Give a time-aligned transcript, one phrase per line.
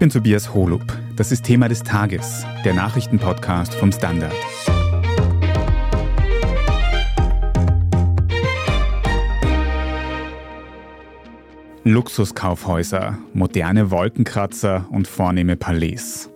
[0.00, 0.98] bin Tobias Holub.
[1.14, 4.32] Das ist Thema des Tages, der Nachrichtenpodcast vom Standard.
[11.84, 16.30] Luxuskaufhäuser, moderne Wolkenkratzer und vornehme Palais.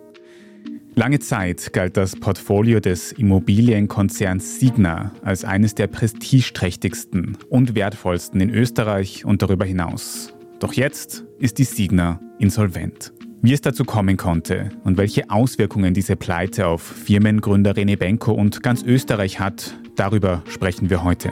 [0.93, 8.51] Lange Zeit galt das Portfolio des Immobilienkonzerns Signa als eines der prestigeträchtigsten und wertvollsten in
[8.51, 10.35] Österreich und darüber hinaus.
[10.59, 13.11] Doch jetzt ist die Signa insolvent.
[13.45, 18.63] Wie es dazu kommen konnte und welche Auswirkungen diese Pleite auf Firmengründer René Benko und
[18.63, 21.31] ganz Österreich hat, darüber sprechen wir heute.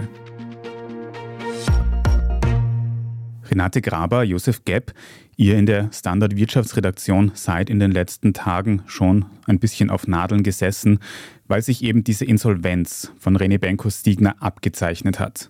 [3.49, 4.93] Renate Graber, Josef Gepp,
[5.37, 10.43] ihr in der Standard Wirtschaftsredaktion seid in den letzten Tagen schon ein bisschen auf Nadeln
[10.43, 10.99] gesessen,
[11.47, 15.49] weil sich eben diese Insolvenz von René Benko Stigner abgezeichnet hat.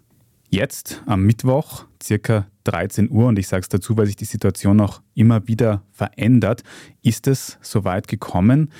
[0.53, 4.77] Jetzt am Mittwoch, circa 13 Uhr, und ich sage es dazu, weil sich die Situation
[4.77, 6.61] noch immer wieder verändert,
[7.01, 8.71] ist es soweit gekommen.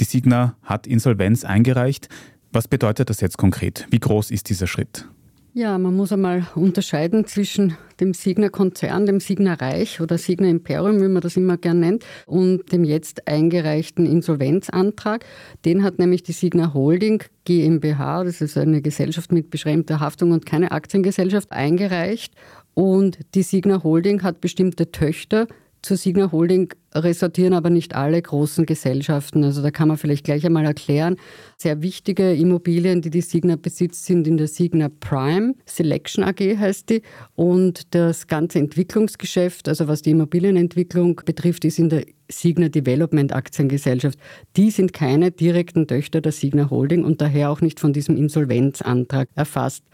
[0.00, 2.08] Die Signa hat Insolvenz eingereicht.
[2.50, 3.86] Was bedeutet das jetzt konkret?
[3.90, 5.06] Wie groß ist dieser Schritt?
[5.54, 11.36] Ja, man muss einmal unterscheiden zwischen dem Signa-Konzern, dem Signa-Reich oder Signa-Imperium, wie man das
[11.36, 15.26] immer gern nennt, und dem jetzt eingereichten Insolvenzantrag.
[15.66, 20.46] Den hat nämlich die Signa Holding GmbH, das ist eine Gesellschaft mit beschränkter Haftung und
[20.46, 22.32] keine Aktiengesellschaft, eingereicht.
[22.72, 25.48] Und die Signa Holding hat bestimmte Töchter,
[25.82, 29.42] zur Signa Holding resortieren aber nicht alle großen Gesellschaften.
[29.44, 31.16] Also da kann man vielleicht gleich einmal erklären.
[31.56, 35.54] Sehr wichtige Immobilien, die die Signa besitzt, sind in der Signa Prime.
[35.66, 37.02] Selection AG heißt die.
[37.34, 44.18] Und das ganze Entwicklungsgeschäft, also was die Immobilienentwicklung betrifft, ist in der Signa Development Aktiengesellschaft.
[44.56, 49.28] Die sind keine direkten Töchter der Signa Holding und daher auch nicht von diesem Insolvenzantrag
[49.34, 49.84] erfasst.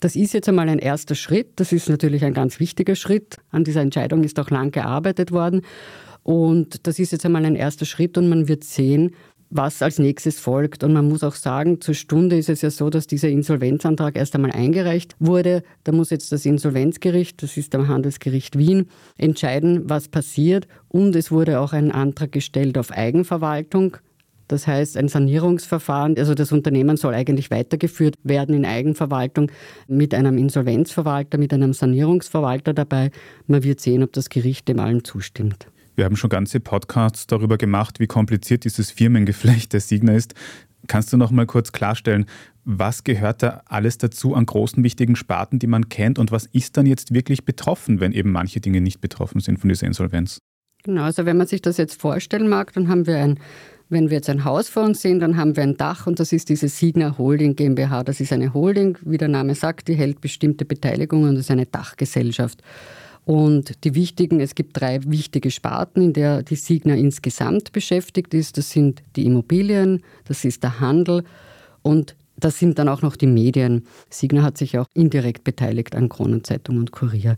[0.00, 1.52] Das ist jetzt einmal ein erster Schritt.
[1.56, 3.36] Das ist natürlich ein ganz wichtiger Schritt.
[3.50, 5.60] An dieser Entscheidung ist auch lang gearbeitet worden.
[6.22, 9.14] Und das ist jetzt einmal ein erster Schritt und man wird sehen,
[9.50, 10.84] was als nächstes folgt.
[10.84, 14.34] Und man muss auch sagen, zur Stunde ist es ja so, dass dieser Insolvenzantrag erst
[14.34, 15.62] einmal eingereicht wurde.
[15.84, 18.88] Da muss jetzt das Insolvenzgericht, das ist am Handelsgericht Wien,
[19.18, 20.66] entscheiden, was passiert.
[20.88, 23.96] Und es wurde auch ein Antrag gestellt auf Eigenverwaltung.
[24.50, 29.52] Das heißt, ein Sanierungsverfahren, also das Unternehmen soll eigentlich weitergeführt werden in Eigenverwaltung
[29.86, 33.12] mit einem Insolvenzverwalter, mit einem Sanierungsverwalter dabei.
[33.46, 35.68] Man wird sehen, ob das Gericht dem allen zustimmt.
[35.94, 40.34] Wir haben schon ganze Podcasts darüber gemacht, wie kompliziert dieses Firmengeflecht der Signa ist.
[40.88, 42.26] Kannst du noch mal kurz klarstellen,
[42.64, 46.76] was gehört da alles dazu an großen wichtigen Sparten, die man kennt und was ist
[46.76, 50.38] dann jetzt wirklich betroffen, wenn eben manche Dinge nicht betroffen sind von dieser Insolvenz?
[50.82, 53.38] Genau, also wenn man sich das jetzt vorstellen mag, dann haben wir ein
[53.90, 56.32] wenn wir jetzt ein Haus vor uns sehen, dann haben wir ein Dach und das
[56.32, 58.04] ist diese Signa Holding GmbH.
[58.04, 61.66] Das ist eine Holding, wie der Name sagt, die hält bestimmte Beteiligungen und ist eine
[61.66, 62.62] Dachgesellschaft.
[63.24, 68.56] Und die wichtigen, es gibt drei wichtige Sparten, in der die Signa insgesamt beschäftigt ist.
[68.56, 71.24] Das sind die Immobilien, das ist der Handel
[71.82, 73.84] und das sind dann auch noch die Medien.
[74.08, 77.36] Signa hat sich auch indirekt beteiligt an Kronenzeitung und Kurier.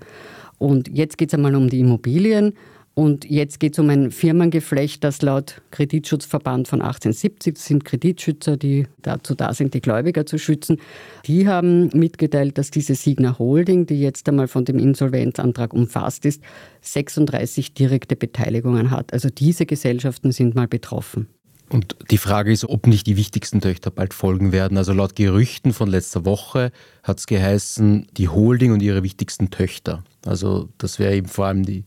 [0.58, 2.52] Und jetzt geht es einmal um die Immobilien.
[2.94, 8.58] Und jetzt geht es um ein Firmengeflecht, das laut Kreditschutzverband von 1870, das sind Kreditschützer,
[8.58, 10.76] die dazu da sind, die Gläubiger zu schützen,
[11.24, 16.42] die haben mitgeteilt, dass diese Signa Holding, die jetzt einmal von dem Insolvenzantrag umfasst ist,
[16.82, 19.14] 36 direkte Beteiligungen hat.
[19.14, 21.28] Also diese Gesellschaften sind mal betroffen.
[21.70, 24.76] Und die Frage ist, ob nicht die wichtigsten Töchter bald folgen werden.
[24.76, 26.70] Also laut Gerüchten von letzter Woche
[27.02, 30.04] hat es geheißen, die Holding und ihre wichtigsten Töchter.
[30.26, 31.84] Also das wäre eben vor allem die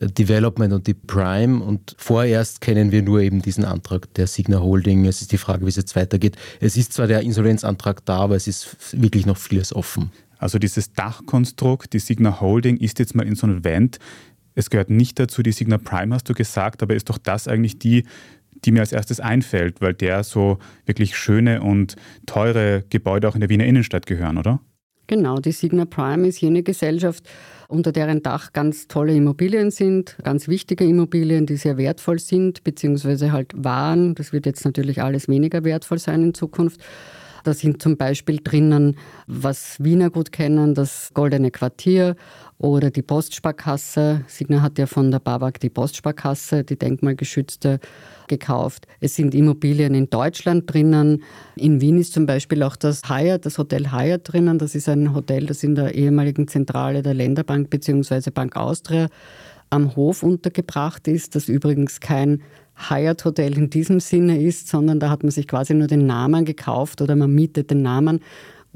[0.00, 1.62] Development und die Prime.
[1.62, 5.04] Und vorerst kennen wir nur eben diesen Antrag der Signa Holding.
[5.06, 6.36] Es ist die Frage, wie es jetzt weitergeht.
[6.60, 10.10] Es ist zwar der Insolvenzantrag da, aber es ist wirklich noch vieles offen.
[10.38, 13.98] Also dieses Dachkonstrukt, die Signa Holding ist jetzt mal insolvent.
[14.54, 17.78] Es gehört nicht dazu, die Signa Prime hast du gesagt, aber ist doch das eigentlich
[17.78, 18.04] die,
[18.64, 21.96] die mir als erstes einfällt, weil der so wirklich schöne und
[22.26, 24.60] teure Gebäude auch in der Wiener Innenstadt gehören, oder?
[25.06, 27.28] Genau, die Signa Prime ist jene Gesellschaft,
[27.68, 33.30] unter deren Dach ganz tolle Immobilien sind, ganz wichtige Immobilien, die sehr wertvoll sind, beziehungsweise
[33.32, 34.14] halt waren.
[34.16, 36.80] Das wird jetzt natürlich alles weniger wertvoll sein in Zukunft.
[37.46, 38.96] Da sind zum Beispiel drinnen,
[39.28, 42.16] was Wiener gut kennen, das Goldene Quartier
[42.58, 44.24] oder die Postsparkasse.
[44.26, 47.78] Signa hat ja von der BAWAG die Postsparkasse, die denkmalgeschützte,
[48.26, 48.88] gekauft.
[48.98, 51.22] Es sind Immobilien in Deutschland drinnen.
[51.54, 54.58] In Wien ist zum Beispiel auch das Hyatt, das Hotel Hyatt drinnen.
[54.58, 58.30] Das ist ein Hotel, das in der ehemaligen Zentrale der Länderbank bzw.
[58.30, 59.06] Bank Austria
[59.70, 62.42] am Hof untergebracht ist, das übrigens kein
[62.76, 66.44] Hyatt Hotel in diesem Sinne ist, sondern da hat man sich quasi nur den Namen
[66.44, 68.20] gekauft oder man mietet den Namen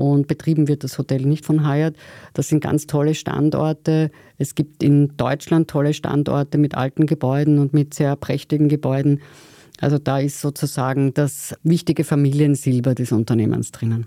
[0.01, 1.95] Und betrieben wird das Hotel nicht von Hyatt.
[2.33, 4.11] Das sind ganz tolle Standorte.
[4.39, 9.21] Es gibt in Deutschland tolle Standorte mit alten Gebäuden und mit sehr prächtigen Gebäuden.
[9.79, 14.07] Also da ist sozusagen das wichtige Familiensilber des Unternehmens drinnen.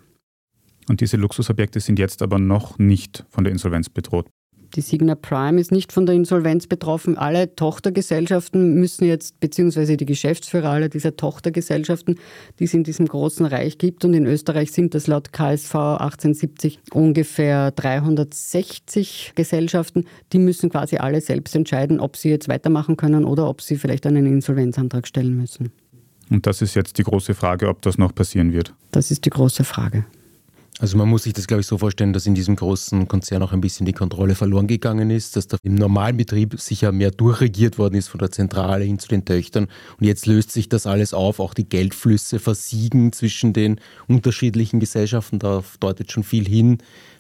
[0.89, 4.27] Und diese Luxusobjekte sind jetzt aber noch nicht von der Insolvenz bedroht.
[4.75, 7.15] Die Signa Prime ist nicht von der Insolvenz betroffen.
[7.15, 12.15] Alle Tochtergesellschaften müssen jetzt, beziehungsweise die Geschäftsführer aller dieser Tochtergesellschaften,
[12.57, 16.79] die es in diesem großen Reich gibt, und in Österreich sind das laut KSV 1870
[16.91, 23.47] ungefähr 360 Gesellschaften, die müssen quasi alle selbst entscheiden, ob sie jetzt weitermachen können oder
[23.47, 25.71] ob sie vielleicht einen Insolvenzantrag stellen müssen.
[26.31, 28.73] Und das ist jetzt die große Frage, ob das noch passieren wird.
[28.89, 30.05] Das ist die große Frage.
[30.79, 33.53] Also man muss sich das, glaube ich, so vorstellen, dass in diesem großen Konzern auch
[33.53, 37.77] ein bisschen die Kontrolle verloren gegangen ist, dass da im normalen Betrieb sicher mehr durchregiert
[37.77, 39.67] worden ist von der Zentrale hin zu den Töchtern.
[39.99, 45.37] Und jetzt löst sich das alles auf, auch die Geldflüsse versiegen zwischen den unterschiedlichen Gesellschaften.
[45.37, 46.79] Da deutet schon viel hin,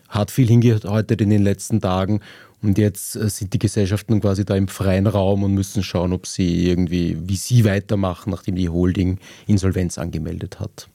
[0.09, 2.21] hat viel hingedeutet in den letzten Tagen.
[2.63, 6.25] Und jetzt äh, sind die Gesellschaften quasi da im freien Raum und müssen schauen, ob
[6.25, 10.89] sie irgendwie, wie sie weitermachen, nachdem die Holding Insolvenz angemeldet hat.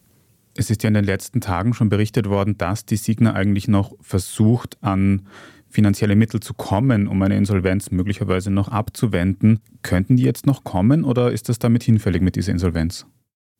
[0.58, 3.94] Es ist ja in den letzten Tagen schon berichtet worden, dass die Signa eigentlich noch
[4.00, 5.22] versucht, an
[5.69, 9.60] finanzielle Mittel zu kommen, um eine Insolvenz möglicherweise noch abzuwenden.
[9.82, 13.06] Könnten die jetzt noch kommen oder ist das damit hinfällig mit dieser Insolvenz?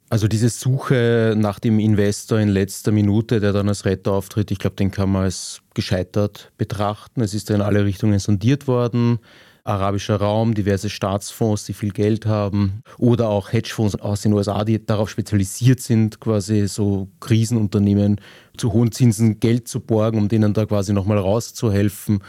[0.09, 4.59] Also diese Suche nach dem Investor in letzter Minute, der dann als Retter auftritt, ich
[4.59, 7.21] glaube, den kann man als gescheitert betrachten.
[7.21, 9.21] Es ist in alle Richtungen sondiert worden
[9.69, 14.85] arabischer Raum, diverse Staatsfonds, die viel Geld haben oder auch Hedgefonds aus den USA, die
[14.85, 18.21] darauf spezialisiert sind, quasi so Krisenunternehmen
[18.57, 22.21] zu hohen Zinsen Geld zu borgen, um denen da quasi nochmal rauszuhelfen.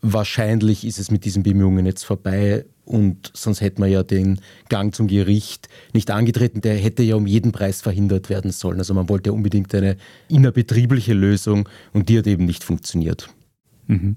[0.00, 4.94] Wahrscheinlich ist es mit diesen Bemühungen jetzt vorbei und sonst hätte man ja den Gang
[4.94, 6.62] zum Gericht nicht angetreten.
[6.62, 8.78] Der hätte ja um jeden Preis verhindert werden sollen.
[8.78, 9.96] Also man wollte ja unbedingt eine
[10.28, 13.28] innerbetriebliche Lösung und die hat eben nicht funktioniert.
[13.86, 14.16] Mhm.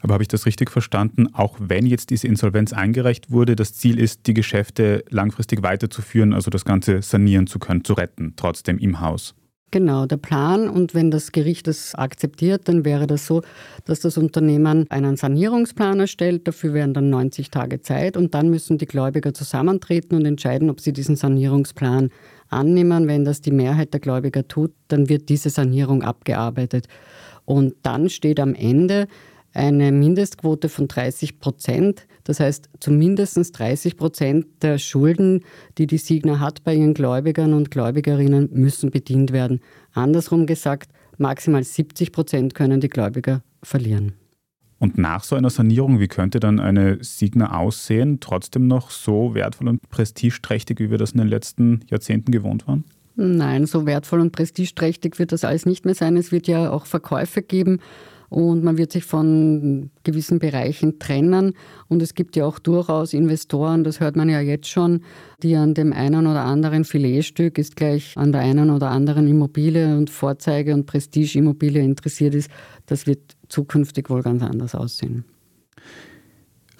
[0.00, 1.28] Aber habe ich das richtig verstanden?
[1.32, 6.50] Auch wenn jetzt diese Insolvenz eingereicht wurde, das Ziel ist, die Geschäfte langfristig weiterzuführen, also
[6.50, 9.34] das Ganze sanieren zu können, zu retten, trotzdem im Haus.
[9.72, 10.68] Genau, der Plan.
[10.68, 13.42] Und wenn das Gericht das akzeptiert, dann wäre das so,
[13.84, 16.46] dass das Unternehmen einen Sanierungsplan erstellt.
[16.46, 18.16] Dafür wären dann 90 Tage Zeit.
[18.16, 22.10] Und dann müssen die Gläubiger zusammentreten und entscheiden, ob sie diesen Sanierungsplan
[22.48, 23.08] annehmen.
[23.08, 26.86] Wenn das die Mehrheit der Gläubiger tut, dann wird diese Sanierung abgearbeitet.
[27.46, 29.08] Und dann steht am Ende
[29.54, 32.06] eine Mindestquote von 30 Prozent.
[32.24, 35.44] Das heißt, zumindest 30 Prozent der Schulden,
[35.78, 39.60] die die Signa hat bei ihren Gläubigern und Gläubigerinnen, müssen bedient werden.
[39.92, 44.12] Andersrum gesagt, maximal 70 Prozent können die Gläubiger verlieren.
[44.78, 49.68] Und nach so einer Sanierung, wie könnte dann eine Signa aussehen, trotzdem noch so wertvoll
[49.68, 52.84] und prestigeträchtig, wie wir das in den letzten Jahrzehnten gewohnt waren?
[53.16, 56.16] Nein, so wertvoll und prestigeträchtig wird das alles nicht mehr sein.
[56.18, 57.80] Es wird ja auch Verkäufe geben
[58.28, 61.54] und man wird sich von gewissen Bereichen trennen.
[61.88, 65.00] Und es gibt ja auch durchaus Investoren, das hört man ja jetzt schon,
[65.42, 69.96] die an dem einen oder anderen Filetstück ist gleich an der einen oder anderen Immobilie
[69.96, 72.50] und Vorzeige- und Prestigeimmobilie interessiert ist.
[72.84, 75.24] Das wird zukünftig wohl ganz anders aussehen.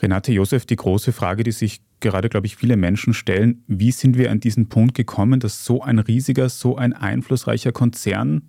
[0.01, 4.19] Renate Josef, die große Frage, die sich gerade, glaube ich, viele Menschen stellen, wie sind
[4.19, 8.43] wir an diesen Punkt gekommen, dass so ein riesiger, so ein einflussreicher Konzern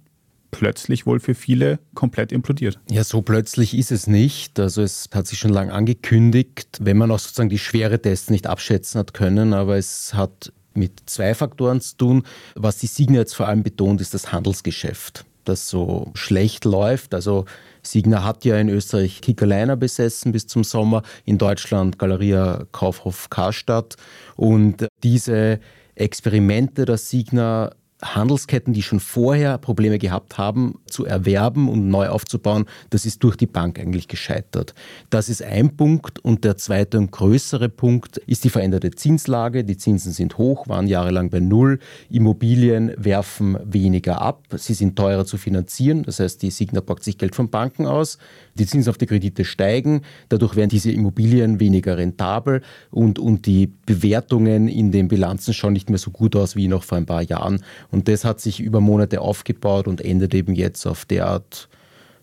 [0.52, 2.80] plötzlich wohl für viele komplett implodiert.
[2.90, 4.60] Ja, so plötzlich ist es nicht.
[4.60, 8.48] Also es hat sich schon lange angekündigt, wenn man auch sozusagen die schwere Tests nicht
[8.48, 12.24] abschätzen hat können, aber es hat mit zwei Faktoren zu tun.
[12.56, 17.14] Was die Signa jetzt vor allem betont, ist das Handelsgeschäft, das so schlecht läuft.
[17.14, 17.46] Also
[17.82, 23.96] Signa hat ja in Österreich Kickerliner besessen bis zum Sommer, in Deutschland Galeria Kaufhof Karstadt.
[24.36, 25.60] Und diese
[25.96, 27.72] Experimente der Signa
[28.04, 33.36] Handelsketten, die schon vorher Probleme gehabt haben, zu erwerben und neu aufzubauen, das ist durch
[33.36, 34.76] die Bank eigentlich gescheitert.
[35.10, 36.20] Das ist ein Punkt.
[36.20, 39.64] Und der zweite und größere Punkt ist die veränderte Zinslage.
[39.64, 41.80] Die Zinsen sind hoch, waren jahrelang bei Null.
[42.10, 44.44] Immobilien werfen weniger ab.
[44.56, 46.04] Sie sind teurer zu finanzieren.
[46.04, 48.20] Das heißt, die Signa packt sich Geld von Banken aus.
[48.56, 50.02] Die Zinsen auf die Kredite steigen.
[50.30, 52.62] Dadurch werden diese Immobilien weniger rentabel
[52.92, 56.84] und, und die Bewertungen in den Bilanzen schauen nicht mehr so gut aus wie noch
[56.84, 57.64] vor ein paar Jahren.
[57.92, 61.70] Und das hat sich über Monate aufgebaut und endet eben jetzt auf derart,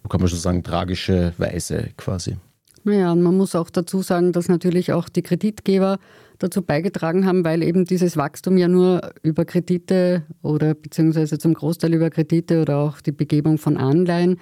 [0.08, 2.36] kann man schon sagen, tragische Weise quasi.
[2.84, 5.98] Naja, und man muss auch dazu sagen, dass natürlich auch die Kreditgeber
[6.38, 11.94] dazu beigetragen haben, weil eben dieses Wachstum ja nur über Kredite oder beziehungsweise zum Großteil
[11.94, 14.38] über Kredite oder auch die Begebung von Anleihen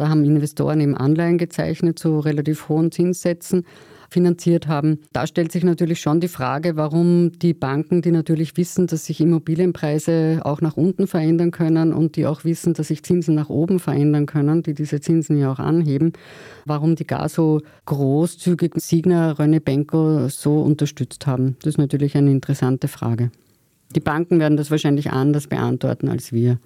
[0.00, 3.66] Da haben Investoren eben Anleihen gezeichnet zu relativ hohen Zinssätzen
[4.08, 5.00] finanziert haben.
[5.12, 9.20] Da stellt sich natürlich schon die Frage, warum die Banken, die natürlich wissen, dass sich
[9.20, 13.78] Immobilienpreise auch nach unten verändern können und die auch wissen, dass sich Zinsen nach oben
[13.78, 16.14] verändern können, die diese Zinsen ja auch anheben,
[16.64, 21.56] warum die gar so großzügig Signa Rönne Benko so unterstützt haben.
[21.60, 23.30] Das ist natürlich eine interessante Frage.
[23.94, 26.58] Die Banken werden das wahrscheinlich anders beantworten als wir.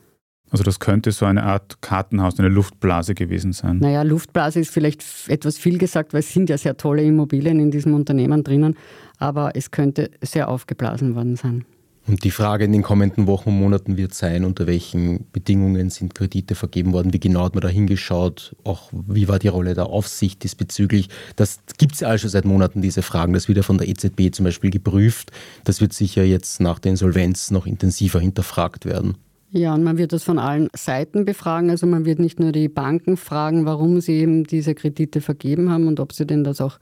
[0.50, 3.78] Also das könnte so eine Art Kartenhaus, eine Luftblase gewesen sein.
[3.78, 7.70] Naja, Luftblase ist vielleicht etwas viel gesagt, weil es sind ja sehr tolle Immobilien in
[7.70, 8.76] diesem Unternehmen drinnen,
[9.18, 11.64] aber es könnte sehr aufgeblasen worden sein.
[12.06, 16.14] Und die Frage in den kommenden Wochen und Monaten wird sein, unter welchen Bedingungen sind
[16.14, 19.86] Kredite vergeben worden, wie genau hat man da hingeschaut, auch wie war die Rolle der
[19.86, 21.08] Aufsicht diesbezüglich.
[21.36, 23.32] Das gibt es ja also seit Monaten, diese Fragen.
[23.32, 25.32] Das wird ja von der EZB zum Beispiel geprüft.
[25.64, 29.16] Das wird sicher jetzt nach der Insolvenz noch intensiver hinterfragt werden.
[29.56, 31.70] Ja, und man wird das von allen Seiten befragen.
[31.70, 35.87] Also man wird nicht nur die Banken fragen, warum sie eben diese Kredite vergeben haben
[35.87, 36.80] und ob sie denn das auch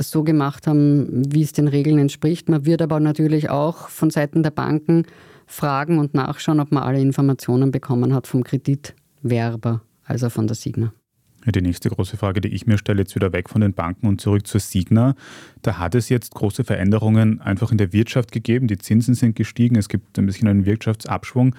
[0.00, 2.48] so gemacht haben, wie es den Regeln entspricht.
[2.48, 5.04] Man wird aber natürlich auch von Seiten der Banken
[5.46, 10.92] fragen und nachschauen, ob man alle Informationen bekommen hat vom Kreditwerber, also von der Signa.
[11.46, 14.20] Die nächste große Frage, die ich mir stelle, jetzt wieder weg von den Banken und
[14.20, 15.14] zurück zur Signa.
[15.62, 18.66] Da hat es jetzt große Veränderungen einfach in der Wirtschaft gegeben.
[18.66, 21.54] Die Zinsen sind gestiegen, es gibt ein bisschen einen Wirtschaftsabschwung.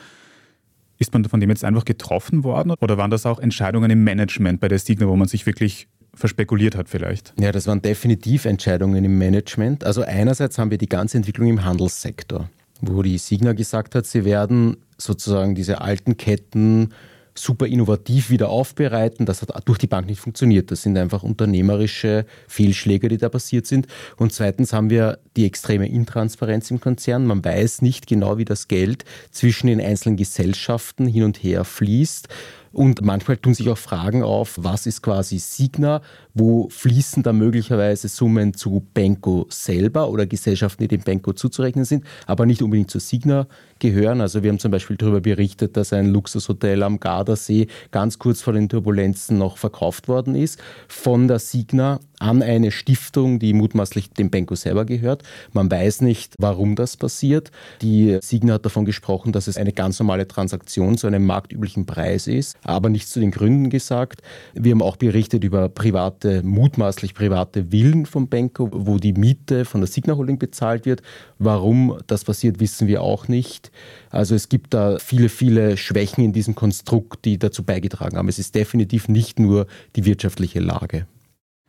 [0.97, 4.59] Ist man von dem jetzt einfach getroffen worden oder waren das auch Entscheidungen im Management
[4.59, 7.33] bei der Signa, wo man sich wirklich verspekuliert hat vielleicht?
[7.39, 9.83] Ja, das waren definitiv Entscheidungen im Management.
[9.83, 12.49] Also einerseits haben wir die ganze Entwicklung im Handelssektor,
[12.81, 16.93] wo die Signa gesagt hat, sie werden sozusagen diese alten Ketten
[17.37, 19.25] super innovativ wieder aufbereiten.
[19.25, 20.71] Das hat durch die Bank nicht funktioniert.
[20.71, 23.87] Das sind einfach unternehmerische Fehlschläge, die da passiert sind.
[24.17, 27.25] Und zweitens haben wir die extreme Intransparenz im Konzern.
[27.25, 32.29] Man weiß nicht genau, wie das Geld zwischen den einzelnen Gesellschaften hin und her fließt.
[32.75, 36.01] Und manchmal tun sich auch Fragen auf, was ist quasi Signa,
[36.33, 42.03] wo fließen da möglicherweise Summen zu Benko selber oder Gesellschaften, die dem Benko zuzurechnen sind,
[42.27, 43.47] aber nicht unbedingt zu Signa
[43.79, 44.19] gehören.
[44.19, 48.51] Also wir haben zum Beispiel darüber berichtet, dass ein Luxushotel am Gardasee ganz kurz vor
[48.51, 54.31] den Turbulenzen noch verkauft worden ist von der Signa an eine Stiftung, die mutmaßlich dem
[54.31, 55.21] Benko selber gehört.
[55.53, 57.51] Man weiß nicht, warum das passiert.
[57.83, 62.25] Die Signa hat davon gesprochen, dass es eine ganz normale Transaktion zu einem marktüblichen Preis
[62.25, 64.23] ist, aber nichts zu den Gründen gesagt.
[64.55, 69.81] Wir haben auch berichtet über private, mutmaßlich private Villen von Benko, wo die Miete von
[69.81, 71.03] der Signa Holding bezahlt wird.
[71.37, 73.71] Warum das passiert, wissen wir auch nicht.
[74.09, 78.29] Also es gibt da viele, viele Schwächen in diesem Konstrukt, die dazu beigetragen haben.
[78.29, 81.05] Es ist definitiv nicht nur die wirtschaftliche Lage.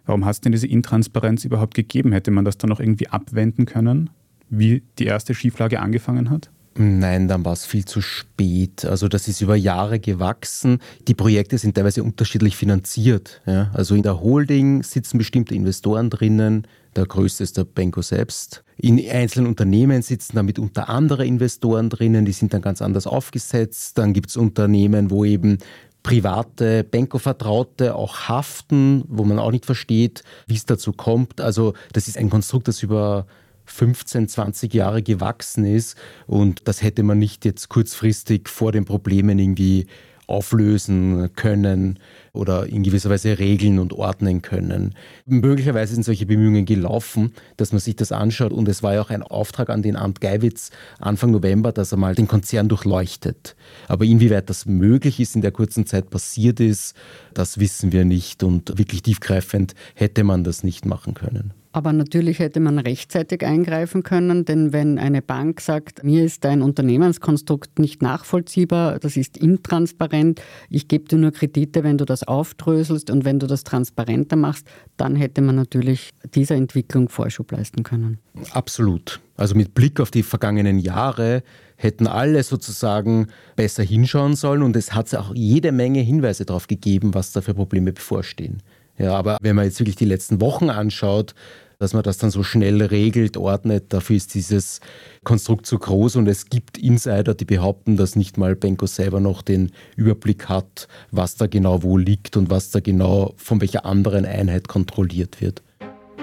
[0.06, 2.12] Warum hat es denn diese Intransparenz überhaupt gegeben?
[2.12, 4.10] Hätte man das dann noch irgendwie abwenden können,
[4.48, 6.50] wie die erste Schieflage angefangen hat?
[6.78, 8.84] Nein, dann war es viel zu spät.
[8.84, 10.78] Also das ist über Jahre gewachsen.
[11.08, 13.40] Die Projekte sind teilweise unterschiedlich finanziert.
[13.46, 13.70] Ja?
[13.72, 16.66] Also in der Holding sitzen bestimmte Investoren drinnen.
[16.94, 18.62] Der größte ist der Benko selbst.
[18.76, 23.96] In einzelnen Unternehmen sitzen damit unter andere Investoren drinnen, die sind dann ganz anders aufgesetzt.
[23.96, 25.58] Dann gibt es Unternehmen, wo eben
[26.06, 31.40] private Benko-Vertraute auch haften, wo man auch nicht versteht, wie es dazu kommt.
[31.40, 33.26] Also das ist ein Konstrukt, das über
[33.64, 35.96] 15, 20 Jahre gewachsen ist
[36.28, 39.88] und das hätte man nicht jetzt kurzfristig vor den Problemen irgendwie
[40.26, 41.98] auflösen können
[42.32, 44.94] oder in gewisser Weise regeln und ordnen können.
[45.24, 49.10] Möglicherweise sind solche Bemühungen gelaufen, dass man sich das anschaut und es war ja auch
[49.10, 53.56] ein Auftrag an den Amt Geiwitz Anfang November, dass er mal den Konzern durchleuchtet.
[53.88, 56.94] Aber inwieweit das möglich ist, in der kurzen Zeit passiert ist,
[57.34, 61.52] das wissen wir nicht und wirklich tiefgreifend hätte man das nicht machen können.
[61.76, 66.62] Aber natürlich hätte man rechtzeitig eingreifen können, denn wenn eine Bank sagt, mir ist dein
[66.62, 70.40] Unternehmenskonstrukt nicht nachvollziehbar, das ist intransparent,
[70.70, 74.66] ich gebe dir nur Kredite, wenn du das aufdröselst und wenn du das transparenter machst,
[74.96, 78.20] dann hätte man natürlich dieser Entwicklung Vorschub leisten können.
[78.52, 79.20] Absolut.
[79.36, 81.42] Also mit Blick auf die vergangenen Jahre
[81.76, 87.12] hätten alle sozusagen besser hinschauen sollen und es hat auch jede Menge Hinweise darauf gegeben,
[87.12, 88.62] was da für Probleme bevorstehen.
[88.98, 91.34] Ja, aber wenn man jetzt wirklich die letzten Wochen anschaut,
[91.78, 93.92] dass man das dann so schnell regelt, ordnet.
[93.92, 94.80] Dafür ist dieses
[95.24, 99.42] Konstrukt zu groß und es gibt Insider, die behaupten, dass nicht mal Benko selber noch
[99.42, 104.24] den Überblick hat, was da genau wo liegt und was da genau von welcher anderen
[104.24, 105.62] Einheit kontrolliert wird.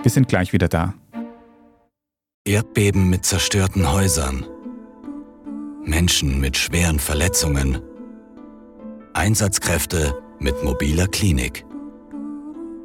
[0.02, 0.94] Wir sind gleich wieder da.
[2.46, 4.46] Erdbeben mit zerstörten Häusern.
[5.86, 7.80] Menschen mit schweren Verletzungen.
[9.14, 11.66] Einsatzkräfte mit mobiler Klinik.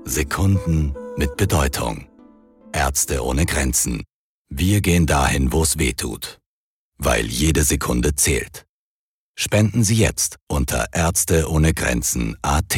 [0.04, 2.07] Sekunden mit Bedeutung.
[2.72, 4.04] Ärzte ohne Grenzen.
[4.48, 6.38] Wir gehen dahin, wo es weh tut.
[6.98, 8.66] Weil jede Sekunde zählt.
[9.38, 12.76] Spenden Sie jetzt unter Ärzte ohne Grenzen AT.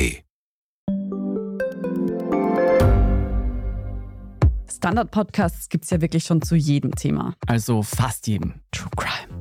[4.70, 7.34] Standard-Podcasts gibt es ja wirklich schon zu jedem Thema.
[7.46, 8.54] Also fast jedem.
[8.72, 9.40] True Crime.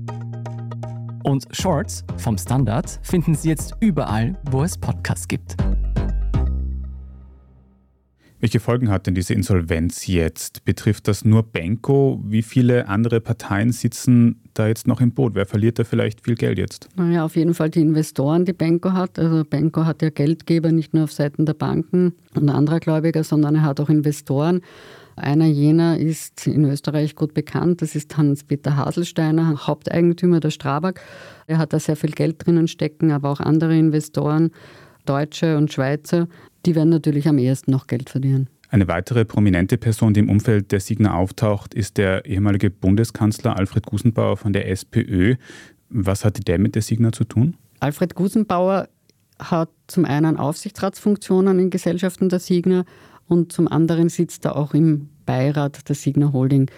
[1.23, 5.55] Und Shorts vom Standard finden Sie jetzt überall, wo es Podcasts gibt.
[8.39, 10.65] Welche Folgen hat denn diese Insolvenz jetzt?
[10.65, 12.19] Betrifft das nur Benko?
[12.25, 15.35] Wie viele andere Parteien sitzen da jetzt noch im Boot?
[15.35, 16.89] Wer verliert da vielleicht viel Geld jetzt?
[16.95, 19.19] Naja, auf jeden Fall die Investoren, die Benko hat.
[19.19, 23.53] Also Benko hat ja Geldgeber nicht nur auf Seiten der Banken und anderer Gläubiger, sondern
[23.53, 24.61] er hat auch Investoren.
[25.15, 31.01] Einer jener ist in Österreich gut bekannt, das ist Hans-Peter Haselsteiner, Haupteigentümer der Strabag.
[31.47, 34.51] Er hat da sehr viel Geld drinnen stecken, aber auch andere Investoren,
[35.05, 36.27] Deutsche und Schweizer,
[36.65, 38.49] die werden natürlich am ehesten noch Geld verdienen.
[38.69, 43.85] Eine weitere prominente Person, die im Umfeld der Signa auftaucht, ist der ehemalige Bundeskanzler Alfred
[43.85, 45.35] Gusenbauer von der SPÖ.
[45.89, 47.57] Was hatte der mit der Signa zu tun?
[47.81, 48.87] Alfred Gusenbauer
[49.39, 52.85] hat zum einen Aufsichtsratsfunktionen in Gesellschaften der Signa
[53.31, 56.69] und zum anderen sitzt er auch im Beirat der Signa Holding.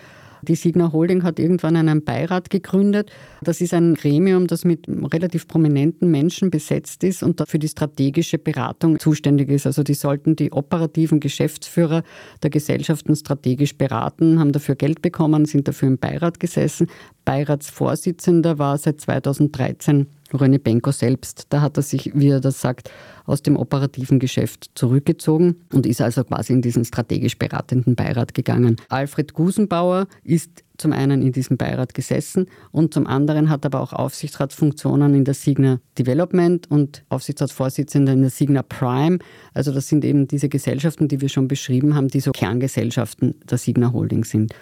[0.44, 3.12] Die Signa Holding hat irgendwann einen Beirat gegründet.
[3.42, 8.38] Das ist ein Gremium, das mit relativ prominenten Menschen besetzt ist und für die strategische
[8.38, 9.66] Beratung zuständig ist.
[9.66, 12.04] Also die sollten die operativen Geschäftsführer
[12.44, 16.88] der Gesellschaften strategisch beraten, haben dafür Geld bekommen, sind dafür im Beirat gesessen.
[17.26, 21.48] Beiratsvorsitzender war seit 2013 René Benko selbst.
[21.50, 22.90] Da hat er sich, wie er das sagt,
[23.26, 28.78] aus dem operativen Geschäft zurückgezogen und ist also quasi in diesen strategisch beratenden Beirat gegangen.
[28.90, 33.94] Alfred Gusenbauer ist zum einen in diesem Beirat gesessen und zum anderen hat aber auch
[33.94, 39.20] Aufsichtsratsfunktionen in der Signa Development und Aufsichtsratsvorsitzender in der Signa Prime.
[39.54, 43.58] Also das sind eben diese Gesellschaften, die wir schon beschrieben haben, die so Kerngesellschaften der
[43.58, 44.54] Signa Holding sind.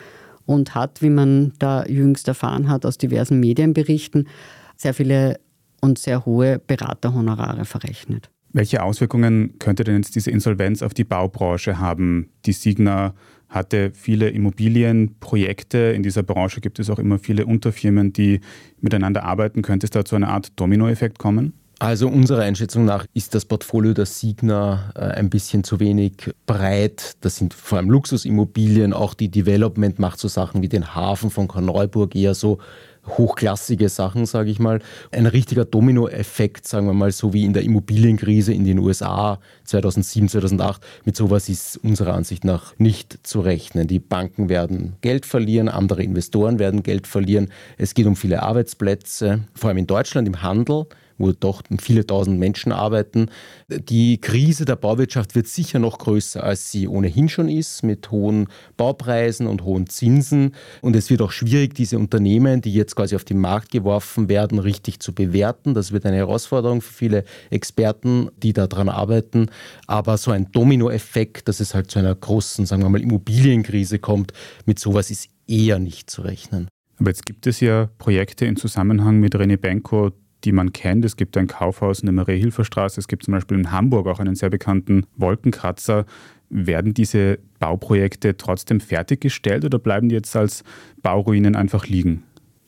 [0.45, 4.27] Und hat, wie man da jüngst erfahren hat aus diversen Medienberichten,
[4.75, 5.39] sehr viele
[5.81, 8.29] und sehr hohe Beraterhonorare verrechnet.
[8.53, 12.29] Welche Auswirkungen könnte denn jetzt diese Insolvenz auf die Baubranche haben?
[12.45, 13.13] Die Signa
[13.47, 15.77] hatte viele Immobilienprojekte.
[15.77, 18.41] In dieser Branche gibt es auch immer viele Unterfirmen, die
[18.79, 19.61] miteinander arbeiten.
[19.61, 21.53] Könnte es da zu einer Art Dominoeffekt kommen?
[21.79, 26.13] Also unserer Einschätzung nach ist das Portfolio der Signa äh, ein bisschen zu wenig
[26.45, 27.13] breit.
[27.21, 31.47] Das sind vor allem Luxusimmobilien, auch die Development macht so Sachen wie den Hafen von
[31.47, 32.59] Korneuburg eher so
[33.07, 34.79] hochklassige Sachen, sage ich mal.
[35.11, 40.29] Ein richtiger Dominoeffekt, sagen wir mal, so wie in der Immobilienkrise in den USA 2007,
[40.29, 40.81] 2008.
[41.05, 43.87] Mit sowas ist unserer Ansicht nach nicht zu rechnen.
[43.87, 47.49] Die Banken werden Geld verlieren, andere Investoren werden Geld verlieren.
[47.77, 50.85] Es geht um viele Arbeitsplätze, vor allem in Deutschland im Handel
[51.21, 53.29] wo doch viele tausend Menschen arbeiten.
[53.69, 58.47] Die Krise der Bauwirtschaft wird sicher noch größer, als sie ohnehin schon ist, mit hohen
[58.77, 60.55] Baupreisen und hohen Zinsen.
[60.81, 64.59] Und es wird auch schwierig, diese Unternehmen, die jetzt quasi auf den Markt geworfen werden,
[64.59, 65.73] richtig zu bewerten.
[65.73, 69.47] Das wird eine Herausforderung für viele Experten, die daran arbeiten.
[69.87, 74.33] Aber so ein Dominoeffekt, dass es halt zu einer großen, sagen wir mal, Immobilienkrise kommt,
[74.65, 76.67] mit sowas ist eher nicht zu rechnen.
[77.01, 80.11] Aber jetzt gibt es ja Projekte in Zusammenhang mit René Benko,
[80.43, 81.05] die man kennt.
[81.05, 84.35] Es gibt ein Kaufhaus in der Marie-Hilfer-Straße, es gibt zum Beispiel in Hamburg auch einen
[84.35, 86.05] sehr bekannten Wolkenkratzer.
[86.49, 90.63] Werden diese Bauprojekte trotzdem fertiggestellt oder bleiben die jetzt als
[91.01, 92.23] Bauruinen einfach liegen?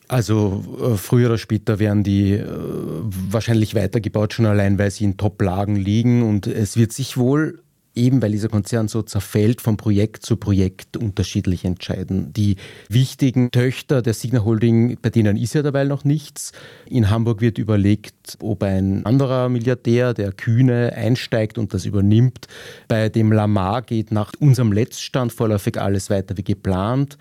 [0.08, 2.46] Also äh, früher oder später werden die äh,
[3.30, 6.22] wahrscheinlich weitergebaut, schon allein weil sie in Top-Lagen liegen.
[6.22, 7.63] Und es wird sich wohl
[7.94, 12.32] eben weil dieser Konzern so zerfällt, von Projekt zu Projekt unterschiedlich entscheiden.
[12.32, 12.56] Die
[12.88, 16.52] wichtigen Töchter der Signa Holding, bei denen ist ja dabei noch nichts.
[16.86, 22.48] In Hamburg wird überlegt, ob ein anderer Milliardär, der Kühne, einsteigt und das übernimmt.
[22.88, 27.16] Bei dem Lamar geht nach unserem Letztstand vorläufig alles weiter wie geplant.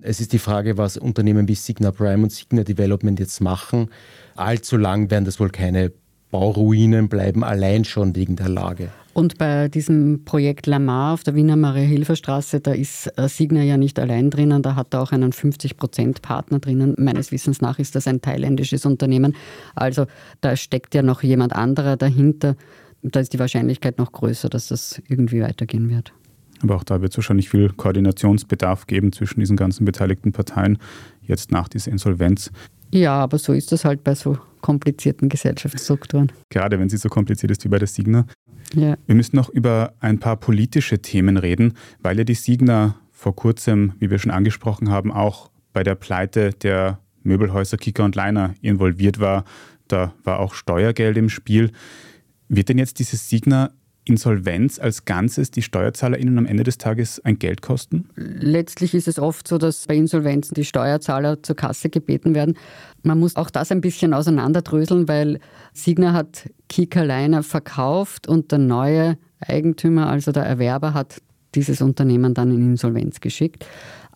[0.00, 3.90] Es ist die Frage, was Unternehmen wie Signa Prime und Signa Development jetzt machen.
[4.34, 5.92] Allzu lang werden das wohl keine
[6.38, 8.90] Bauruinen bleiben, allein schon wegen der Lage.
[9.14, 13.98] Und bei diesem Projekt Lamar auf der Wiener Maria-Hilfer-Straße, da ist äh, Signa ja nicht
[13.98, 16.94] allein drinnen, da hat er auch einen 50-Prozent-Partner drinnen.
[16.98, 19.34] Meines Wissens nach ist das ein thailändisches Unternehmen.
[19.74, 20.04] Also
[20.42, 22.54] da steckt ja noch jemand anderer dahinter.
[23.02, 26.12] Da ist die Wahrscheinlichkeit noch größer, dass das irgendwie weitergehen wird.
[26.60, 30.76] Aber auch da wird es wahrscheinlich viel Koordinationsbedarf geben zwischen diesen ganzen beteiligten Parteien,
[31.22, 32.50] jetzt nach dieser Insolvenz.
[32.92, 36.32] Ja, aber so ist das halt bei so komplizierten Gesellschaftsstrukturen.
[36.50, 38.26] Gerade wenn sie so kompliziert ist wie bei der Signa.
[38.74, 38.96] Ja.
[39.06, 43.92] Wir müssen noch über ein paar politische Themen reden, weil ja die Signa vor kurzem,
[43.98, 49.20] wie wir schon angesprochen haben, auch bei der Pleite der Möbelhäuser Kicker und Leiner involviert
[49.20, 49.44] war.
[49.88, 51.70] Da war auch Steuergeld im Spiel.
[52.48, 53.70] Wird denn jetzt diese Signa
[54.06, 58.08] Insolvenz als Ganzes die SteuerzahlerInnen am Ende des Tages ein Geld kosten?
[58.14, 62.56] Letztlich ist es oft so, dass bei Insolvenzen die Steuerzahler zur Kasse gebeten werden.
[63.02, 65.40] Man muss auch das ein bisschen auseinanderdröseln, weil
[65.72, 71.20] Signa hat Kika verkauft und der neue Eigentümer, also der Erwerber, hat
[71.54, 73.66] dieses Unternehmen dann in Insolvenz geschickt.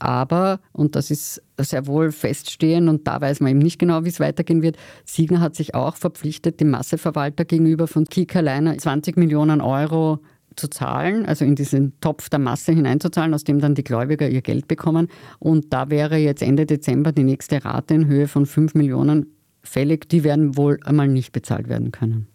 [0.01, 4.09] Aber, und das ist sehr wohl feststehend und da weiß man eben nicht genau, wie
[4.09, 9.19] es weitergehen wird, Signer hat sich auch verpflichtet, dem Masseverwalter gegenüber von Kika Leiner 20
[9.19, 10.21] Millionen Euro
[10.57, 14.43] zu zahlen, also in diesen Topf der Masse hineinzuzahlen, aus dem dann die Gläubiger ihr
[14.43, 15.09] Geld bekommen.
[15.39, 20.09] Und da wäre jetzt Ende Dezember die nächste Rate in Höhe von 5 Millionen fällig.
[20.09, 22.27] Die werden wohl einmal nicht bezahlt werden können.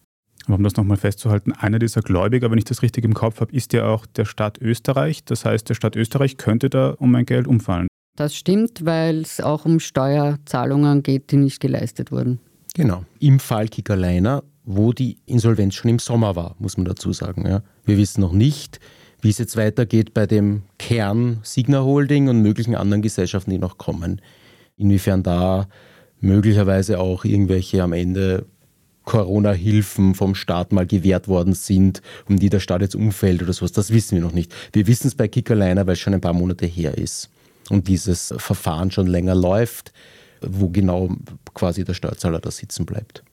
[0.45, 3.51] Aber um das nochmal festzuhalten, einer dieser Gläubiger, wenn ich das richtig im Kopf habe,
[3.55, 5.23] ist ja auch der Staat Österreich.
[5.25, 7.87] Das heißt, der Staat Österreich könnte da um ein Geld umfallen.
[8.15, 12.39] Das stimmt, weil es auch um Steuerzahlungen geht, die nicht geleistet wurden.
[12.73, 13.03] Genau.
[13.19, 17.45] Im Fall Kickerleiner, wo die Insolvenz schon im Sommer war, muss man dazu sagen.
[17.47, 17.63] Ja.
[17.85, 18.79] Wir wissen noch nicht,
[19.21, 23.77] wie es jetzt weitergeht bei dem Kern Signa Holding und möglichen anderen Gesellschaften, die noch
[23.77, 24.21] kommen.
[24.77, 25.67] Inwiefern da
[26.19, 28.45] möglicherweise auch irgendwelche am Ende
[29.05, 33.71] Corona-Hilfen vom Staat mal gewährt worden sind, um die der Staat jetzt umfällt oder sowas.
[33.71, 34.53] Das wissen wir noch nicht.
[34.73, 37.29] Wir wissen es bei Kickerliner, weil es schon ein paar Monate her ist
[37.69, 39.93] und dieses Verfahren schon länger läuft,
[40.41, 41.15] wo genau
[41.53, 43.23] quasi der Steuerzahler da sitzen bleibt.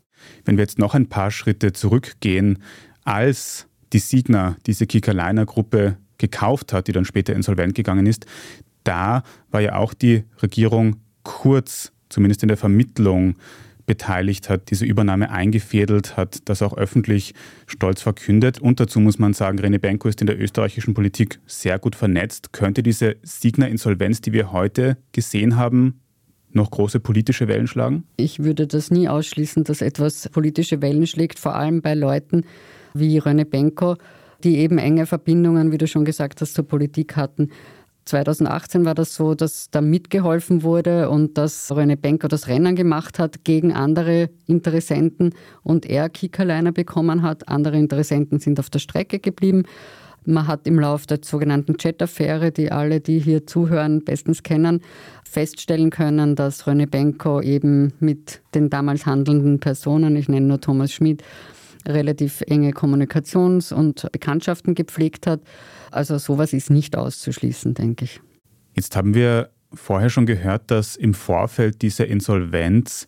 [0.45, 2.63] Wenn wir jetzt noch ein paar Schritte zurückgehen,
[3.05, 8.27] als die Signa diese Kickerliner-Gruppe gekauft hat, die dann später insolvent gegangen ist,
[8.85, 13.37] da war ja auch die Regierung kurz, zumindest in der Vermittlung,
[13.87, 17.35] beteiligt, hat diese Übernahme eingefädelt, hat das auch öffentlich
[17.66, 18.61] stolz verkündet.
[18.61, 22.53] Und dazu muss man sagen, René Benko ist in der österreichischen Politik sehr gut vernetzt.
[22.53, 26.01] Könnte diese Signa-Insolvenz, die wir heute gesehen haben,
[26.51, 28.05] noch große politische Wellen schlagen?
[28.16, 32.45] Ich würde das nie ausschließen, dass etwas politische Wellen schlägt, vor allem bei Leuten
[32.95, 33.97] wie René Benko,
[34.45, 37.51] die eben enge Verbindungen, wie du schon gesagt hast, zur Politik hatten.
[38.05, 43.19] 2018 war das so, dass da mitgeholfen wurde und dass René Benko das Rennen gemacht
[43.19, 47.49] hat gegen andere Interessenten und er Kickerliner bekommen hat.
[47.49, 49.65] Andere Interessenten sind auf der Strecke geblieben.
[50.25, 54.81] Man hat im Laufe der sogenannten Chat-Affäre, die alle, die hier zuhören, bestens kennen,
[55.29, 60.93] feststellen können, dass René Benko eben mit den damals handelnden Personen, ich nenne nur Thomas
[60.93, 61.25] Schmidt,
[61.87, 65.41] relativ enge Kommunikations- und Bekanntschaften gepflegt hat.
[65.92, 68.20] Also sowas ist nicht auszuschließen, denke ich.
[68.74, 73.07] Jetzt haben wir vorher schon gehört, dass im Vorfeld dieser Insolvenz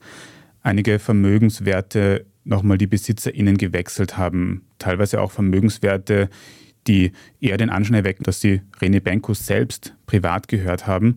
[0.63, 4.67] einige Vermögenswerte nochmal die BesitzerInnen gewechselt haben.
[4.79, 6.29] Teilweise auch Vermögenswerte,
[6.87, 11.17] die eher den Anschein erwecken, dass sie René Benko selbst privat gehört haben.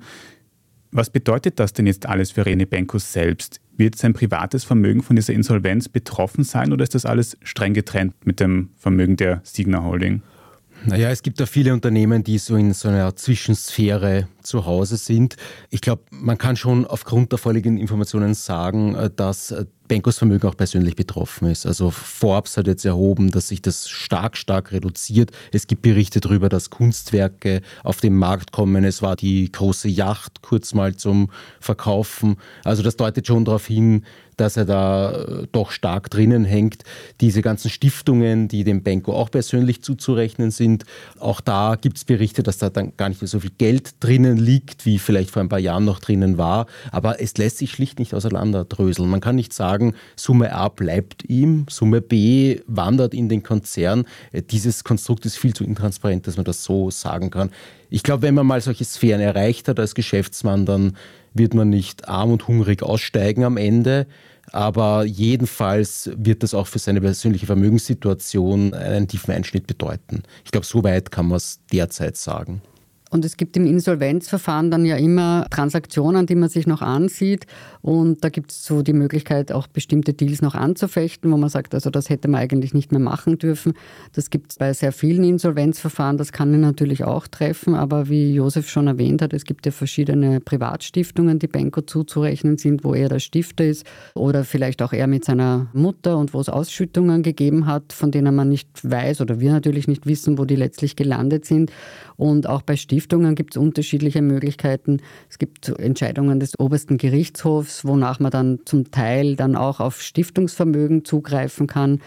[0.92, 3.60] Was bedeutet das denn jetzt alles für René Benko selbst?
[3.76, 8.16] Wird sein privates Vermögen von dieser Insolvenz betroffen sein oder ist das alles streng getrennt
[8.26, 10.22] mit dem Vermögen der Signa Holding?
[10.86, 15.36] Naja, es gibt da viele Unternehmen, die so in so einer Zwischensphäre zu Hause sind.
[15.70, 20.48] Ich glaube, man kann schon aufgrund der vorliegenden Informationen sagen, äh, dass äh, Benkos Vermögen
[20.48, 21.66] auch persönlich betroffen ist.
[21.66, 25.32] Also Forbes hat jetzt erhoben, dass sich das stark, stark reduziert.
[25.52, 28.84] Es gibt Berichte darüber, dass Kunstwerke auf den Markt kommen.
[28.84, 32.38] Es war die große Yacht kurz mal zum Verkaufen.
[32.64, 34.04] Also das deutet schon darauf hin,
[34.38, 36.84] dass er da äh, doch stark drinnen hängt.
[37.20, 40.86] Diese ganzen Stiftungen, die dem Benko auch persönlich zuzurechnen sind,
[41.20, 44.38] auch da gibt es Berichte, dass da dann gar nicht mehr so viel Geld drinnen
[44.38, 46.68] liegt, wie vielleicht vor ein paar Jahren noch drinnen war.
[46.92, 49.10] Aber es lässt sich schlicht nicht auseinanderdröseln.
[49.10, 49.77] Man kann nicht sagen,
[50.16, 54.06] Summe A bleibt ihm, Summe B wandert in den Konzern.
[54.32, 57.52] Äh, dieses Konstrukt ist viel zu intransparent, dass man das so sagen kann.
[57.90, 60.98] Ich glaube, wenn man mal solche Sphären erreicht hat als Geschäftsmann, dann
[61.34, 64.08] wird man nicht arm und hungrig aussteigen am Ende.
[64.52, 70.24] Aber jedenfalls wird das auch für seine persönliche Vermögenssituation einen tiefen Einschnitt bedeuten.
[70.46, 72.62] Ich glaube, so weit kann man es derzeit sagen.
[73.10, 77.46] Und es gibt im Insolvenzverfahren dann ja immer Transaktionen, die man sich noch ansieht.
[77.82, 81.74] Und da gibt es so die Möglichkeit, auch bestimmte Deals noch anzufechten, wo man sagt,
[81.74, 83.74] also das hätte man eigentlich nicht mehr machen dürfen.
[84.14, 86.18] Das gibt es bei sehr vielen Insolvenzverfahren.
[86.18, 87.76] Das kann ihn natürlich auch treffen.
[87.76, 92.84] Aber wie Josef schon erwähnt hat, es gibt ja verschiedene Privatstiftungen, die Benko zuzurechnen sind,
[92.84, 93.86] wo er der Stifter ist.
[94.16, 98.36] Oder vielleicht auch er mit seiner Mutter und wo es Ausschüttungen gegeben hat, von denen
[98.36, 101.72] man nicht weiß oder wir natürlich nicht wissen, wo die letztlich gelandet sind.
[102.18, 102.97] Und auch bei Stiftungen
[103.36, 105.02] gibt es unterschiedliche Möglichkeiten.
[105.30, 111.06] Es gibt Entscheidungen des obersten Gerichtshofs, wonach man dann zum Teil dann auch auf Stiftungsvermögen
[111.06, 112.00] zugreifen kann.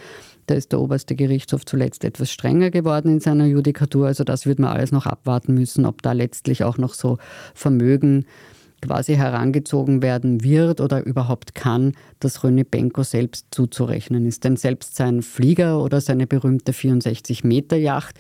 [0.46, 4.09] Da ist der oberste Gerichtshof zuletzt etwas strenger geworden in seiner Judikatur.
[4.09, 7.18] Also das wird man alles noch abwarten müssen, ob da letztlich auch noch so
[7.55, 8.26] Vermögen
[8.83, 14.44] quasi herangezogen werden wird oder überhaupt kann, dass René Benko selbst zuzurechnen ist.
[14.44, 18.18] Denn selbst sein Flieger oder seine berühmte 64-Meter-Yacht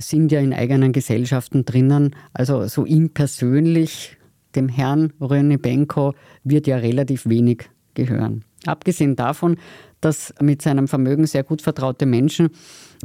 [0.00, 2.16] sind ja in eigenen Gesellschaften drinnen.
[2.32, 4.16] Also so ihm persönlich,
[4.54, 8.44] dem Herrn René Benko, wird ja relativ wenig gehören.
[8.66, 9.56] Abgesehen davon,
[10.00, 12.50] dass mit seinem Vermögen sehr gut vertraute Menschen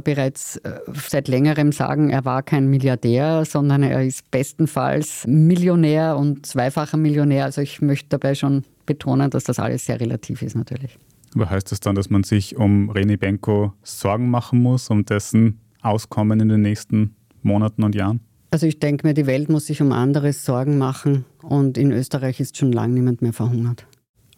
[0.02, 6.46] bereits äh, seit längerem sagen, er war kein Milliardär, sondern er ist bestenfalls Millionär und
[6.46, 7.44] zweifacher Millionär.
[7.44, 10.98] Also ich möchte dabei schon betonen, dass das alles sehr relativ ist natürlich.
[11.34, 15.60] Aber heißt das dann, dass man sich um René Benko Sorgen machen muss, um dessen
[15.86, 18.20] Auskommen in den nächsten Monaten und Jahren?
[18.50, 22.40] Also ich denke mir, die Welt muss sich um anderes Sorgen machen und in Österreich
[22.40, 23.86] ist schon lange niemand mehr verhungert.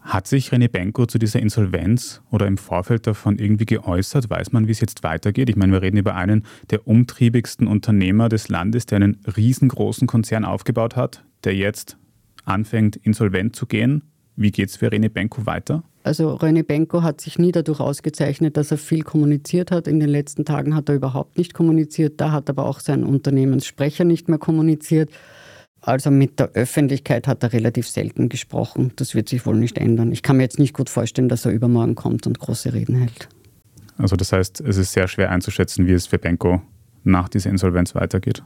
[0.01, 4.29] Hat sich René Benko zu dieser Insolvenz oder im Vorfeld davon irgendwie geäußert?
[4.29, 5.49] Weiß man, wie es jetzt weitergeht?
[5.49, 10.45] Ich meine, wir reden über einen der umtriebigsten Unternehmer des Landes, der einen riesengroßen Konzern
[10.45, 11.97] aufgebaut hat, der jetzt
[12.45, 14.03] anfängt, insolvent zu gehen.
[14.39, 15.83] Wie geht es für René Benko weiter?
[16.03, 19.85] Also René Benko hat sich nie dadurch ausgezeichnet, dass er viel kommuniziert hat.
[19.85, 22.21] In den letzten Tagen hat er überhaupt nicht kommuniziert.
[22.21, 25.09] Da hat aber auch sein Unternehmenssprecher nicht mehr kommuniziert.
[25.81, 28.93] Also mit der Öffentlichkeit hat er relativ selten gesprochen.
[28.95, 30.13] Das wird sich wohl nicht ändern.
[30.13, 33.27] Ich kann mir jetzt nicht gut vorstellen, dass er übermorgen kommt und große Reden hält.
[33.97, 36.61] Also das heißt, es ist sehr schwer einzuschätzen, wie es für Benko
[37.03, 38.41] nach dieser Insolvenz weitergeht.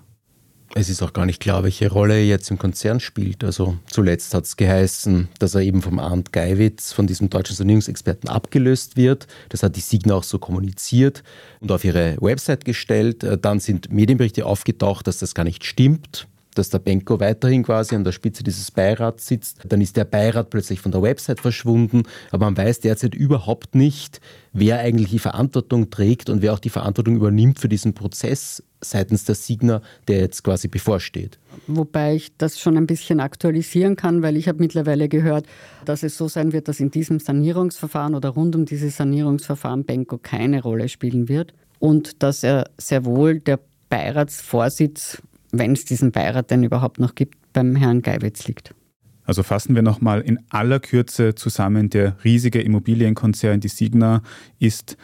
[0.75, 3.43] Es ist auch gar nicht klar, welche Rolle er jetzt im Konzern spielt.
[3.43, 8.27] Also zuletzt hat es geheißen, dass er eben vom Arndt Geiwitz, von diesem deutschen Sanierungsexperten,
[8.27, 9.27] abgelöst wird.
[9.49, 11.23] Das hat die Signa auch so kommuniziert
[11.59, 13.23] und auf ihre Website gestellt.
[13.43, 18.03] Dann sind Medienberichte aufgetaucht, dass das gar nicht stimmt dass der Benko weiterhin quasi an
[18.03, 19.59] der Spitze dieses Beirats sitzt.
[19.67, 24.21] Dann ist der Beirat plötzlich von der Website verschwunden, aber man weiß derzeit überhaupt nicht,
[24.53, 29.25] wer eigentlich die Verantwortung trägt und wer auch die Verantwortung übernimmt für diesen Prozess seitens
[29.25, 31.39] der Signa, der jetzt quasi bevorsteht.
[31.67, 35.45] Wobei ich das schon ein bisschen aktualisieren kann, weil ich habe mittlerweile gehört,
[35.85, 40.17] dass es so sein wird, dass in diesem Sanierungsverfahren oder rund um dieses Sanierungsverfahren Benko
[40.17, 45.21] keine Rolle spielen wird und dass er sehr wohl der Beiratsvorsitz
[45.53, 48.73] wenn es diesen Beirat denn überhaupt noch gibt, beim Herrn Geiwitz liegt.
[49.23, 51.89] Also fassen wir nochmal in aller Kürze zusammen.
[51.89, 54.21] Der riesige Immobilienkonzern, die Signa,
[54.59, 54.97] ist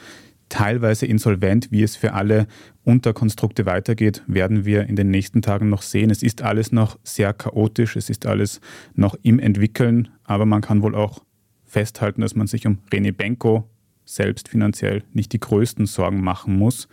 [0.50, 1.72] teilweise insolvent.
[1.72, 2.48] Wie es für alle
[2.84, 6.10] Unterkonstrukte weitergeht, werden wir in den nächsten Tagen noch sehen.
[6.10, 8.60] Es ist alles noch sehr chaotisch, es ist alles
[8.96, 11.24] noch im Entwickeln, aber man kann wohl auch
[11.66, 13.70] festhalten, dass man sich um René Benko
[14.04, 16.88] selbst finanziell nicht die größten Sorgen machen muss.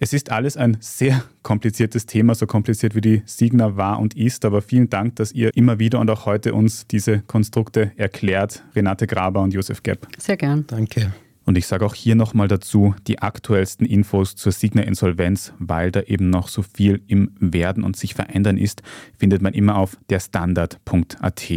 [0.00, 4.44] Es ist alles ein sehr kompliziertes Thema, so kompliziert wie die Signa war und ist.
[4.44, 8.62] Aber vielen Dank, dass ihr immer wieder und auch heute uns diese Konstrukte erklärt.
[8.76, 10.06] Renate Graber und Josef Gepp.
[10.18, 10.64] Sehr gern.
[10.66, 11.12] Danke.
[11.44, 16.28] Und ich sage auch hier nochmal dazu die aktuellsten Infos zur Signa-Insolvenz, weil da eben
[16.28, 18.82] noch so viel im Werden und sich verändern ist,
[19.16, 21.52] findet man immer auf derstandard.at.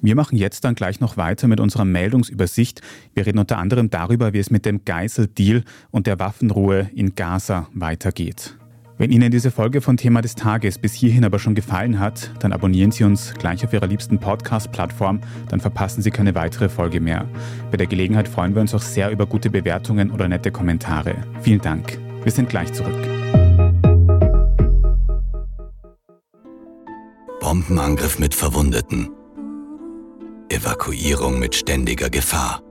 [0.00, 2.82] Wir machen jetzt dann gleich noch weiter mit unserer Meldungsübersicht.
[3.14, 7.68] Wir reden unter anderem darüber, wie es mit dem Geiseldeal und der Waffenruhe in Gaza
[7.74, 8.56] weitergeht.
[8.96, 12.52] Wenn Ihnen diese Folge von Thema des Tages bis hierhin aber schon gefallen hat, dann
[12.52, 17.28] abonnieren Sie uns gleich auf Ihrer liebsten Podcast-Plattform, dann verpassen Sie keine weitere Folge mehr.
[17.70, 21.16] Bei der Gelegenheit freuen wir uns auch sehr über gute Bewertungen oder nette Kommentare.
[21.42, 21.98] Vielen Dank.
[22.24, 22.96] Wir sind gleich zurück.
[27.40, 29.10] Bombenangriff mit Verwundeten.
[30.50, 32.62] Evakuierung mit ständiger Gefahr.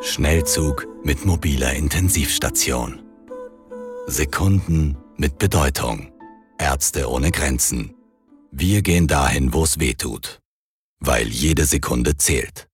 [0.00, 3.02] Schnellzug mit mobiler Intensivstation.
[4.06, 6.10] Sekunden mit Bedeutung.
[6.58, 7.94] Ärzte ohne Grenzen.
[8.50, 10.40] Wir gehen dahin, wo es weh tut.
[11.00, 12.66] Weil jede Sekunde zählt.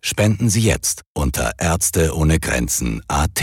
[0.00, 3.42] Spenden Sie jetzt unter Ärzte ohne Grenzen AT.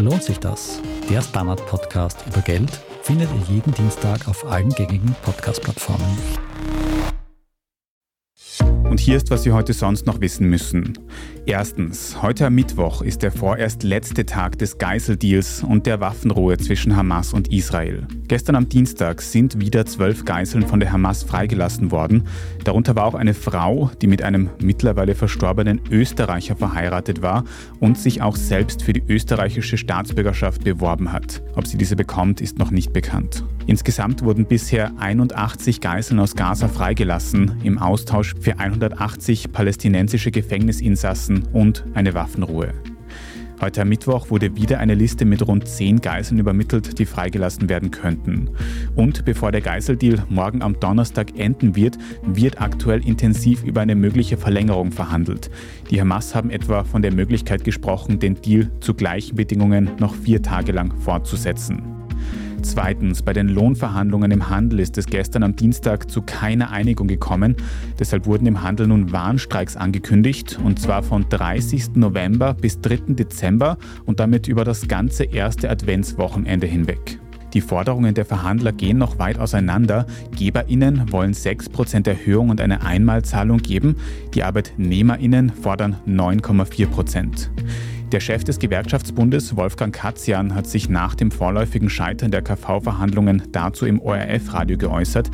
[0.00, 0.80] Lohnt sich das?
[1.10, 2.70] Der Standard-Podcast über Geld
[3.02, 6.16] findet ihr jeden Dienstag auf allen gängigen Podcast-Plattformen.
[8.84, 10.98] Und hier ist, was Sie heute sonst noch wissen müssen.
[11.50, 16.94] Erstens, heute am Mittwoch ist der vorerst letzte Tag des Geiseldeals und der Waffenruhe zwischen
[16.94, 18.06] Hamas und Israel.
[18.28, 22.28] Gestern am Dienstag sind wieder zwölf Geiseln von der Hamas freigelassen worden.
[22.62, 27.42] Darunter war auch eine Frau, die mit einem mittlerweile verstorbenen Österreicher verheiratet war
[27.80, 31.42] und sich auch selbst für die österreichische Staatsbürgerschaft beworben hat.
[31.56, 33.42] Ob sie diese bekommt, ist noch nicht bekannt.
[33.66, 41.84] Insgesamt wurden bisher 81 Geiseln aus Gaza freigelassen, im Austausch für 180 palästinensische Gefängnisinsassen und
[41.94, 42.72] eine Waffenruhe.
[43.60, 47.90] Heute am Mittwoch wurde wieder eine Liste mit rund zehn Geiseln übermittelt, die freigelassen werden
[47.90, 48.48] könnten.
[48.94, 54.38] Und bevor der Geiseldeal morgen am Donnerstag enden wird, wird aktuell intensiv über eine mögliche
[54.38, 55.50] Verlängerung verhandelt.
[55.90, 60.40] Die Hamas haben etwa von der Möglichkeit gesprochen, den Deal zu gleichen Bedingungen noch vier
[60.40, 61.99] Tage lang fortzusetzen.
[62.62, 67.56] Zweitens, bei den Lohnverhandlungen im Handel ist es gestern am Dienstag zu keiner Einigung gekommen.
[67.98, 71.96] Deshalb wurden im Handel nun Warnstreiks angekündigt, und zwar von 30.
[71.96, 73.14] November bis 3.
[73.14, 77.18] Dezember und damit über das ganze erste Adventswochenende hinweg.
[77.54, 80.06] Die Forderungen der Verhandler gehen noch weit auseinander.
[80.36, 83.96] GeberInnen wollen 6% Erhöhung und eine Einmalzahlung geben.
[84.34, 87.48] Die ArbeitnehmerInnen fordern 9,4%.
[88.12, 93.86] Der Chef des Gewerkschaftsbundes, Wolfgang Katzian, hat sich nach dem vorläufigen Scheitern der KV-Verhandlungen dazu
[93.86, 95.30] im ORF-Radio geäußert.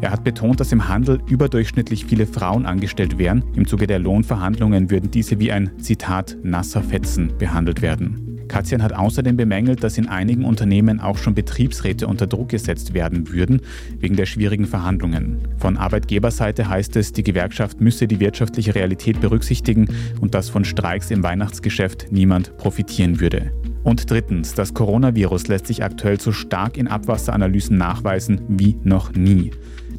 [0.00, 3.42] Er hat betont, dass im Handel überdurchschnittlich viele Frauen angestellt wären.
[3.56, 8.39] Im Zuge der Lohnverhandlungen würden diese wie ein, Zitat, nasser Fetzen behandelt werden.
[8.50, 13.30] Katzian hat außerdem bemängelt, dass in einigen Unternehmen auch schon Betriebsräte unter Druck gesetzt werden
[13.30, 13.60] würden,
[14.00, 15.38] wegen der schwierigen Verhandlungen.
[15.58, 19.88] Von Arbeitgeberseite heißt es, die Gewerkschaft müsse die wirtschaftliche Realität berücksichtigen
[20.20, 23.52] und dass von Streiks im Weihnachtsgeschäft niemand profitieren würde.
[23.84, 29.52] Und drittens, das Coronavirus lässt sich aktuell so stark in Abwasseranalysen nachweisen wie noch nie.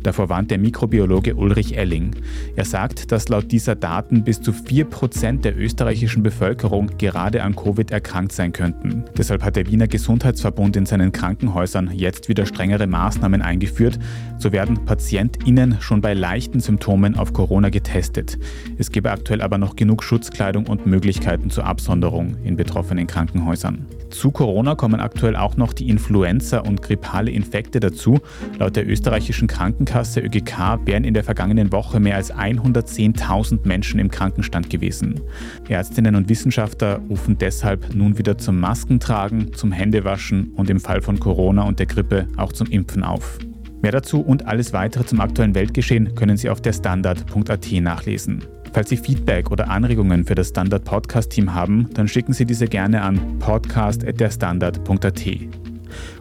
[0.03, 2.15] Davor warnt der Mikrobiologe Ulrich Elling.
[2.55, 7.91] Er sagt, dass laut dieser Daten bis zu 4% der österreichischen Bevölkerung gerade an Covid
[7.91, 9.05] erkrankt sein könnten.
[9.17, 13.99] Deshalb hat der Wiener Gesundheitsverbund in seinen Krankenhäusern jetzt wieder strengere Maßnahmen eingeführt.
[14.39, 18.39] So werden PatientInnen schon bei leichten Symptomen auf Corona getestet.
[18.79, 23.85] Es gebe aktuell aber noch genug Schutzkleidung und Möglichkeiten zur Absonderung in betroffenen Krankenhäusern.
[24.09, 28.19] Zu Corona kommen aktuell auch noch die Influenza- und grippale Infekte dazu.
[28.59, 29.47] Laut der österreichischen
[29.91, 35.19] Krankenkasse ÖGK wären in der vergangenen Woche mehr als 110.000 Menschen im Krankenstand gewesen.
[35.67, 41.19] Ärztinnen und Wissenschaftler rufen deshalb nun wieder zum Maskentragen, zum Händewaschen und im Fall von
[41.19, 43.37] Corona und der Grippe auch zum Impfen auf.
[43.81, 48.45] Mehr dazu und alles weitere zum aktuellen Weltgeschehen können Sie auf der Standard.at nachlesen.
[48.71, 52.67] Falls Sie Feedback oder Anregungen für das Standard Podcast Team haben, dann schicken Sie diese
[52.67, 55.60] gerne an podcast@derstandard.at.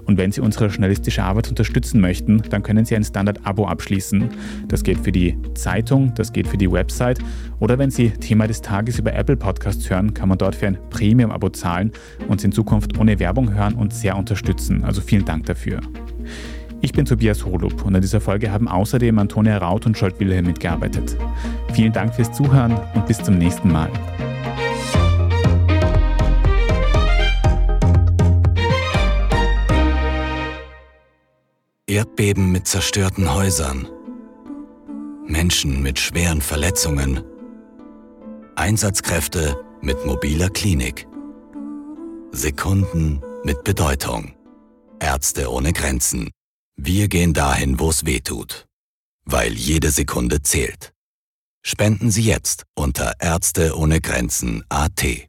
[0.05, 4.29] Und wenn Sie unsere journalistische Arbeit unterstützen möchten, dann können Sie ein Standard-Abo abschließen.
[4.69, 7.19] Das geht für die Zeitung, das geht für die Website
[7.61, 10.79] oder wenn Sie Thema des Tages über Apple Podcasts hören, kann man dort für ein
[10.91, 11.93] Premium-Abo zahlen
[12.29, 14.85] und in Zukunft ohne Werbung hören und sehr unterstützen.
[14.85, 15.81] Also vielen Dank dafür.
[16.83, 20.47] Ich bin Tobias Holub und an dieser Folge haben außerdem Antonia Raut und Scholt Wilhelm
[20.47, 21.17] mitgearbeitet.
[21.75, 23.91] Vielen Dank fürs Zuhören und bis zum nächsten Mal.
[31.91, 33.89] Erdbeben mit zerstörten Häusern.
[35.27, 37.25] Menschen mit schweren Verletzungen.
[38.55, 41.09] Einsatzkräfte mit mobiler Klinik.
[42.31, 44.37] Sekunden mit Bedeutung.
[45.01, 46.31] Ärzte ohne Grenzen.
[46.77, 48.69] Wir gehen dahin, wo es weh tut.
[49.25, 50.93] Weil jede Sekunde zählt.
[51.67, 55.29] Spenden Sie jetzt unter Ärzte ohne Grenzen AT.